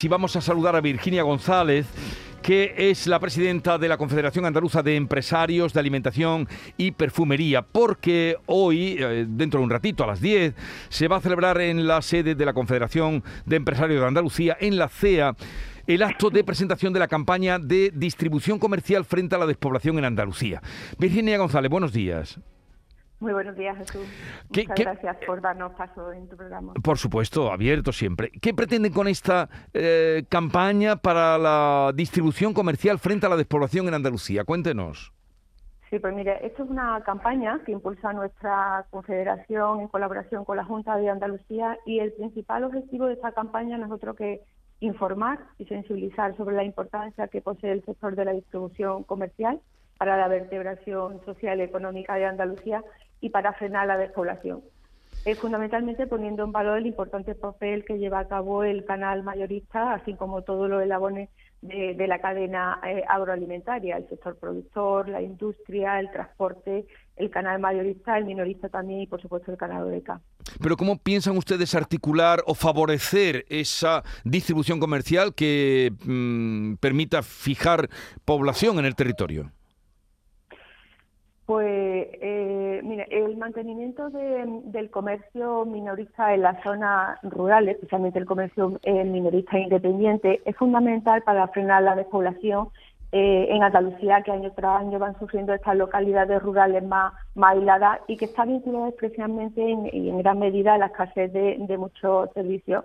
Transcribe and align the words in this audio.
Y 0.00 0.06
vamos 0.06 0.36
a 0.36 0.40
saludar 0.40 0.76
a 0.76 0.80
Virginia 0.80 1.24
González, 1.24 1.84
que 2.40 2.72
es 2.76 3.08
la 3.08 3.18
presidenta 3.18 3.78
de 3.78 3.88
la 3.88 3.96
Confederación 3.96 4.46
Andaluza 4.46 4.80
de 4.80 4.94
Empresarios 4.94 5.72
de 5.72 5.80
Alimentación 5.80 6.46
y 6.76 6.92
Perfumería, 6.92 7.62
porque 7.62 8.36
hoy, 8.46 8.96
eh, 8.96 9.26
dentro 9.28 9.58
de 9.58 9.64
un 9.64 9.70
ratito, 9.70 10.04
a 10.04 10.06
las 10.06 10.20
10, 10.20 10.54
se 10.88 11.08
va 11.08 11.16
a 11.16 11.20
celebrar 11.20 11.60
en 11.60 11.88
la 11.88 12.00
sede 12.00 12.36
de 12.36 12.46
la 12.46 12.52
Confederación 12.52 13.24
de 13.44 13.56
Empresarios 13.56 14.00
de 14.00 14.06
Andalucía, 14.06 14.56
en 14.60 14.78
la 14.78 14.88
CEA, 14.88 15.34
el 15.88 16.04
acto 16.04 16.30
de 16.30 16.44
presentación 16.44 16.92
de 16.92 17.00
la 17.00 17.08
campaña 17.08 17.58
de 17.58 17.90
distribución 17.92 18.60
comercial 18.60 19.04
frente 19.04 19.34
a 19.34 19.38
la 19.38 19.46
despoblación 19.46 19.98
en 19.98 20.04
Andalucía. 20.04 20.62
Virginia 20.96 21.38
González, 21.38 21.72
buenos 21.72 21.92
días. 21.92 22.38
Muy 23.20 23.32
buenos 23.32 23.56
días, 23.56 23.76
Jesús. 23.78 24.06
Muchas 24.48 24.78
gracias 24.78 25.16
por 25.26 25.40
darnos 25.40 25.72
paso 25.74 26.12
en 26.12 26.28
tu 26.28 26.36
programa. 26.36 26.72
Por 26.82 26.98
supuesto, 26.98 27.50
abierto 27.50 27.90
siempre. 27.90 28.30
¿Qué 28.40 28.54
pretenden 28.54 28.92
con 28.92 29.08
esta 29.08 29.48
eh, 29.74 30.24
campaña 30.28 30.96
para 30.96 31.36
la 31.36 31.92
distribución 31.94 32.54
comercial 32.54 32.98
frente 33.00 33.26
a 33.26 33.28
la 33.28 33.36
despoblación 33.36 33.88
en 33.88 33.94
Andalucía? 33.94 34.44
Cuéntenos. 34.44 35.12
Sí, 35.90 35.98
pues 35.98 36.14
mire, 36.14 36.46
esto 36.46 36.62
es 36.64 36.70
una 36.70 37.02
campaña 37.02 37.60
que 37.64 37.72
impulsa 37.72 38.12
nuestra 38.12 38.86
confederación 38.90 39.80
en 39.80 39.88
colaboración 39.88 40.44
con 40.44 40.56
la 40.56 40.64
Junta 40.64 40.96
de 40.96 41.08
Andalucía 41.08 41.78
y 41.86 41.98
el 41.98 42.12
principal 42.12 42.64
objetivo 42.64 43.06
de 43.06 43.14
esta 43.14 43.32
campaña 43.32 43.78
no 43.78 43.86
es 43.86 43.92
otro 43.92 44.14
que 44.14 44.42
informar 44.80 45.40
y 45.58 45.64
sensibilizar 45.64 46.36
sobre 46.36 46.54
la 46.54 46.62
importancia 46.62 47.26
que 47.28 47.40
posee 47.40 47.72
el 47.72 47.84
sector 47.84 48.14
de 48.14 48.26
la 48.26 48.32
distribución 48.32 49.02
comercial 49.02 49.60
para 49.96 50.16
la 50.16 50.28
vertebración 50.28 51.24
social 51.24 51.58
y 51.58 51.62
económica 51.62 52.14
de 52.14 52.26
Andalucía 52.26 52.84
y 53.20 53.30
para 53.30 53.52
frenar 53.52 53.86
la 53.86 53.96
despoblación. 53.96 54.62
Es 55.24 55.38
fundamentalmente 55.38 56.06
poniendo 56.06 56.44
en 56.44 56.52
valor 56.52 56.78
el 56.78 56.86
importante 56.86 57.34
papel 57.34 57.84
que 57.84 57.98
lleva 57.98 58.20
a 58.20 58.28
cabo 58.28 58.64
el 58.64 58.84
canal 58.84 59.22
mayorista, 59.22 59.92
así 59.92 60.14
como 60.14 60.42
todos 60.42 60.70
los 60.70 60.82
eslabones 60.82 61.28
de, 61.60 62.06
la 62.06 62.20
cadena 62.20 62.80
eh, 62.86 63.02
agroalimentaria, 63.08 63.96
el 63.96 64.08
sector 64.08 64.36
productor, 64.38 65.08
la 65.08 65.20
industria, 65.20 65.98
el 65.98 66.10
transporte, 66.10 66.86
el 67.16 67.30
canal 67.30 67.58
mayorista, 67.58 68.16
el 68.16 68.26
minorista 68.26 68.68
también 68.68 69.00
y, 69.00 69.06
por 69.06 69.20
supuesto, 69.20 69.50
el 69.50 69.58
canal 69.58 69.82
ODK. 69.82 70.20
Pero 70.62 70.76
¿cómo 70.76 70.98
piensan 70.98 71.36
ustedes 71.36 71.74
articular 71.74 72.42
o 72.46 72.54
favorecer 72.54 73.44
esa 73.48 74.04
distribución 74.24 74.78
comercial 74.78 75.34
que 75.34 75.92
mm, 76.04 76.74
permita 76.76 77.22
fijar 77.22 77.88
población 78.24 78.78
en 78.78 78.84
el 78.84 78.94
territorio? 78.94 79.50
Pues, 81.44 81.66
eh, 82.20 82.67
mire, 82.82 83.06
el 83.10 83.36
mantenimiento 83.36 84.10
del 84.10 84.90
comercio 84.90 85.64
minorista 85.64 86.34
en 86.34 86.42
las 86.42 86.62
zonas 86.62 87.18
rurales, 87.22 87.76
especialmente 87.76 88.18
el 88.18 88.26
comercio 88.26 88.78
eh, 88.82 89.04
minorista 89.04 89.58
independiente, 89.58 90.40
es 90.44 90.56
fundamental 90.56 91.22
para 91.22 91.48
frenar 91.48 91.82
la 91.82 91.94
despoblación 91.96 92.68
eh, 93.10 93.46
en 93.48 93.62
Andalucía, 93.62 94.22
que 94.22 94.32
año 94.32 94.52
tras 94.52 94.80
año 94.80 94.98
van 94.98 95.18
sufriendo 95.18 95.54
estas 95.54 95.76
localidades 95.76 96.42
rurales 96.42 96.84
más, 96.84 97.14
más 97.34 97.56
aisladas 97.56 98.00
y 98.06 98.18
que 98.18 98.26
está 98.26 98.44
vinculada 98.44 98.90
especialmente 98.90 99.62
en, 99.62 99.88
y 99.92 100.10
en 100.10 100.18
gran 100.18 100.38
medida 100.38 100.74
a 100.74 100.78
la 100.78 100.86
escasez 100.86 101.32
de, 101.32 101.78
muchos 101.78 102.30
servicios. 102.34 102.84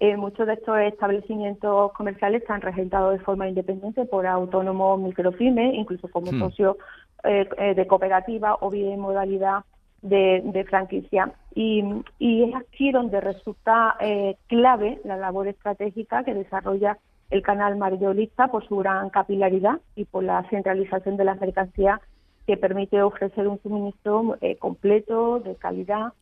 Eh, 0.00 0.16
muchos 0.16 0.46
de 0.46 0.54
estos 0.54 0.78
establecimientos 0.78 1.92
comerciales 1.92 2.42
están 2.42 2.62
regentados 2.62 3.12
de 3.12 3.24
forma 3.24 3.48
independiente 3.48 4.06
por 4.06 4.26
autónomos 4.26 5.00
microfymes, 5.00 5.74
incluso 5.74 6.08
como 6.08 6.32
hmm. 6.32 6.38
socios 6.38 6.76
eh, 7.24 7.48
eh, 7.58 7.74
de 7.74 7.86
cooperativa 7.88 8.56
o 8.60 8.70
bien 8.70 8.92
en 8.92 9.00
modalidad 9.00 9.64
de, 10.02 10.64
franquicia. 10.68 11.32
Y, 11.52 11.82
es 12.20 12.54
aquí 12.54 12.92
donde 12.92 13.20
resulta 13.20 13.96
eh, 14.00 14.36
clave 14.46 15.00
la 15.04 15.16
labor 15.16 15.48
estratégica 15.48 16.22
que 16.22 16.34
desarrolla 16.34 16.96
el 17.30 17.42
canal 17.42 17.76
mayorista 17.76 18.48
por 18.48 18.66
su 18.68 18.76
gran 18.76 19.10
capilaridad 19.10 19.80
y 19.96 20.04
por 20.04 20.22
la 20.22 20.48
centralización 20.48 21.16
de 21.16 21.24
las 21.24 21.40
mercancías 21.40 22.00
que 22.46 22.56
permite 22.56 23.02
ofrecer 23.02 23.48
un 23.48 23.60
suministro 23.60 24.38
completo, 24.60 25.40
de 25.40 25.56
calidad, 25.56 26.12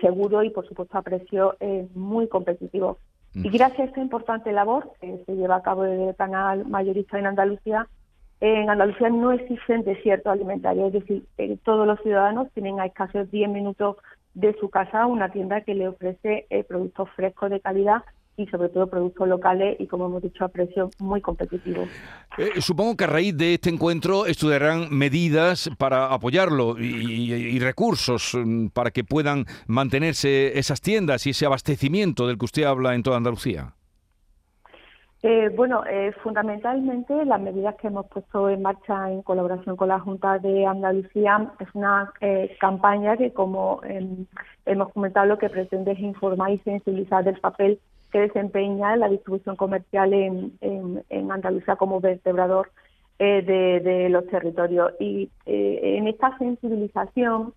seguro 0.00 0.44
y, 0.44 0.50
por 0.50 0.66
supuesto, 0.68 0.96
a 0.96 1.02
precio 1.02 1.56
muy 1.94 2.28
competitivo. 2.28 2.98
Y 3.34 3.48
mm. 3.48 3.52
gracias 3.52 3.80
a 3.80 3.84
esta 3.84 4.00
importante 4.00 4.52
labor 4.52 4.90
que 5.00 5.22
se 5.26 5.34
lleva 5.34 5.56
a 5.56 5.62
cabo 5.62 5.84
el 5.84 6.14
canal 6.14 6.64
mayorista 6.66 7.18
en 7.18 7.26
Andalucía, 7.26 7.88
en 8.42 8.68
Andalucía 8.68 9.08
no 9.08 9.30
existen 9.30 9.84
desiertos 9.84 10.32
alimentarios, 10.32 10.88
es 10.88 11.00
decir, 11.00 11.24
eh, 11.38 11.56
todos 11.64 11.86
los 11.86 12.00
ciudadanos 12.00 12.48
tienen 12.54 12.80
a 12.80 12.86
escasos 12.86 13.30
10 13.30 13.48
minutos 13.48 13.96
de 14.34 14.52
su 14.58 14.68
casa 14.68 15.06
una 15.06 15.30
tienda 15.30 15.60
que 15.60 15.74
le 15.74 15.86
ofrece 15.86 16.46
eh, 16.50 16.64
productos 16.64 17.08
frescos 17.14 17.50
de 17.50 17.60
calidad 17.60 18.02
y 18.36 18.46
sobre 18.46 18.68
todo 18.70 18.88
productos 18.88 19.28
locales 19.28 19.76
y 19.78 19.86
como 19.86 20.06
hemos 20.06 20.22
dicho 20.22 20.44
a 20.44 20.48
precios 20.48 20.90
muy 20.98 21.20
competitivos. 21.20 21.88
Eh, 22.36 22.60
supongo 22.60 22.96
que 22.96 23.04
a 23.04 23.06
raíz 23.06 23.36
de 23.36 23.54
este 23.54 23.70
encuentro 23.70 24.26
estudiarán 24.26 24.88
medidas 24.90 25.70
para 25.78 26.12
apoyarlo 26.12 26.76
y, 26.80 27.60
recursos 27.60 28.32
mm, 28.34 28.68
para 28.68 28.90
que 28.90 29.04
puedan 29.04 29.44
mantenerse 29.68 30.58
esas 30.58 30.80
tiendas 30.80 31.28
y 31.28 31.30
ese 31.30 31.46
abastecimiento 31.46 32.26
del 32.26 32.38
que 32.38 32.46
usted 32.46 32.64
habla 32.64 32.96
en 32.96 33.04
toda 33.04 33.18
Andalucía. 33.18 33.74
Eh, 35.24 35.50
bueno, 35.54 35.84
eh, 35.86 36.10
fundamentalmente 36.24 37.24
las 37.24 37.40
medidas 37.40 37.76
que 37.76 37.86
hemos 37.86 38.06
puesto 38.08 38.50
en 38.50 38.60
marcha 38.60 39.08
en 39.08 39.22
colaboración 39.22 39.76
con 39.76 39.86
la 39.86 40.00
Junta 40.00 40.40
de 40.40 40.66
Andalucía 40.66 41.52
es 41.60 41.68
una 41.74 42.12
eh, 42.20 42.56
campaña 42.58 43.16
que, 43.16 43.32
como 43.32 43.80
em, 43.84 44.26
hemos 44.66 44.92
comentado, 44.92 45.26
lo 45.26 45.38
que 45.38 45.48
pretende 45.48 45.92
es 45.92 46.00
informar 46.00 46.50
y 46.50 46.58
sensibilizar 46.58 47.22
del 47.22 47.38
papel 47.38 47.78
que 48.10 48.18
desempeña 48.18 48.96
la 48.96 49.08
distribución 49.08 49.54
comercial 49.54 50.12
en, 50.12 50.58
Andalucía 51.30 51.76
como 51.76 52.00
vertebrador 52.00 52.70
de, 53.18 54.08
los 54.10 54.26
territorios. 54.26 54.92
Y 54.98 55.30
en 55.46 56.08
esta 56.08 56.36
sensibilización 56.36 57.54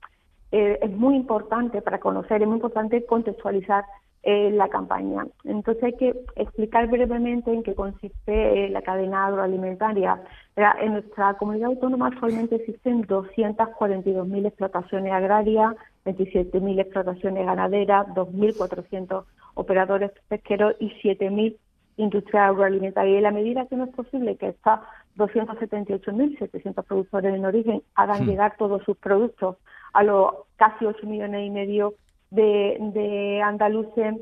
es 0.51 0.91
muy 0.91 1.15
importante 1.15 1.81
para 1.81 1.99
conocer, 1.99 2.41
es 2.41 2.47
muy 2.47 2.57
importante 2.57 3.05
contextualizar 3.05 3.83
la 4.25 4.69
campaña. 4.69 5.27
Entonces 5.43 5.83
hay 5.83 5.93
que 5.93 6.15
explicar 6.35 6.87
brevemente 6.87 7.53
en 7.53 7.61
qué 7.61 7.75
consiste 7.75 8.65
eh, 8.65 8.69
la 8.69 8.81
cadena 8.81 9.27
agroalimentaria. 9.27 10.19
En 10.55 10.93
nuestra 10.93 11.35
comunidad 11.35 11.67
autónoma 11.67 12.07
actualmente 12.07 12.55
existen 12.55 13.05
242.000 13.05 14.47
explotaciones 14.47 15.13
agrarias, 15.13 15.75
27.000 16.05 16.79
explotaciones 16.79 17.45
ganaderas, 17.45 18.07
2.400 18.07 19.25
operadores 19.53 20.11
pesqueros 20.27 20.75
y 20.79 20.89
7.000 21.03 21.55
industrias 21.97 22.49
agroalimentarias. 22.49 23.13
Y 23.13 23.17
en 23.17 23.23
la 23.23 23.31
medida 23.31 23.67
que 23.67 23.75
no 23.75 23.83
es 23.83 23.93
posible 23.93 24.37
que 24.37 24.47
estas 24.49 24.79
278.700 25.17 26.83
productores 26.83 27.35
en 27.35 27.45
origen 27.45 27.83
hagan 27.93 28.25
llegar 28.25 28.55
todos 28.57 28.81
sus 28.83 28.97
productos 28.97 29.57
a 29.93 30.03
los 30.03 30.33
casi 30.55 30.85
8 30.85 31.05
millones 31.05 31.45
y 31.45 31.49
medio 31.51 31.93
de, 32.35 32.77
de 32.93 33.41
andaluces. 33.41 34.15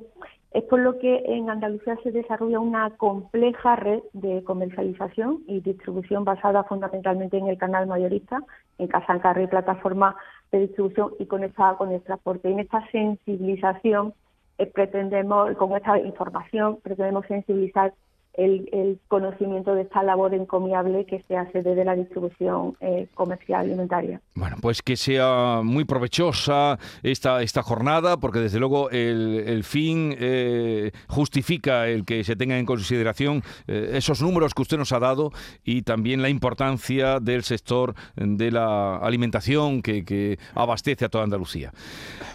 Es 0.51 0.63
por 0.66 0.79
lo 0.79 1.00
que 1.00 1.24
en 1.25 1.50
Andalucía 1.50 1.97
se 2.03 2.12
desarrolla 2.12 2.59
una 2.59 2.91
compleja 2.91 3.75
red 3.75 4.01
de 4.13 4.44
comercialización 4.44 5.40
y 5.47 5.62
distribución 5.62 6.25
basada 6.25 6.63
fundamentalmente 6.66 7.40
en 7.40 7.47
el 7.47 7.57
canal 7.57 7.88
mayorista, 7.88 8.40
en 8.78 8.88
Casancarro 8.88 9.41
y 9.41 9.47
plataforma 9.47 10.16
de 10.52 10.59
distribución 10.59 11.13
y 11.18 11.25
conectada 11.25 11.75
con 11.75 11.91
el 11.91 12.02
transporte. 12.02 12.52
En 12.52 12.59
esta 12.59 12.88
sensibilización 12.91 14.13
eh, 14.59 14.68
pretendemos, 14.68 15.56
con 15.57 15.75
esta 15.75 15.97
información, 15.97 16.78
pretendemos 16.84 17.25
sensibilizar 17.25 17.94
el, 18.34 19.00
conocimiento 19.08 19.76
de 19.76 19.84
esta 19.84 20.02
labor 20.02 20.34
encomiable 20.34 21.06
que 21.06 21.22
se 21.22 21.38
hace 21.38 21.62
desde 21.62 21.86
la 21.86 21.96
distribución 21.96 22.76
eh, 22.80 23.08
comercial 23.14 23.62
alimentaria. 23.62 24.22
Bueno, 24.34 24.58
pues 24.60 24.82
que 24.82 24.98
sea 24.98 25.62
muy 25.64 25.86
provechosa 25.86 26.80
esta, 27.04 27.42
esta 27.44 27.62
jornada, 27.62 28.18
porque 28.18 28.40
desde 28.40 28.60
luego 28.60 28.90
el, 28.90 29.64
fin 29.64 30.16
eh, 30.20 30.92
justifica 31.08 31.88
el 31.88 32.06
que 32.06 32.24
se 32.24 32.36
tengan 32.36 32.58
en 32.58 32.66
consideración 32.66 33.44
eh, 33.68 33.91
esos 33.94 34.22
números 34.22 34.53
que 34.53 34.64
usted 34.64 34.78
nos 34.78 34.91
ha 34.94 35.00
dado 35.00 35.32
y 35.64 35.84
también 35.84 36.22
la 36.22 36.29
importancia 36.29 37.20
del 37.20 37.44
sector 37.44 37.94
de 38.16 38.52
la 38.52 38.97
alimentación 38.97 39.82
que, 39.82 40.03
que 40.03 40.40
abastece 40.56 41.06
a 41.06 41.09
toda 41.09 41.24
Andalucía. 41.24 41.72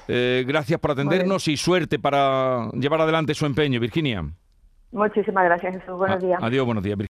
gracias 0.06 0.81
por 0.81 0.93
atendernos 0.93 1.49
y 1.49 1.56
suerte 1.56 1.99
para 1.99 2.71
llevar 2.73 3.01
adelante 3.01 3.35
su 3.35 3.47
empeño, 3.47 3.81
Virginia. 3.81 4.25
Muchísimas 4.90 5.44
gracias, 5.44 5.75
Jesús. 5.75 5.99
Buenos 5.99 6.20
días. 6.20 6.43
Adiós, 6.43 6.64
buenos 6.64 6.82
días. 6.82 6.99